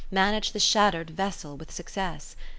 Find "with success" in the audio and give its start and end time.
1.57-2.35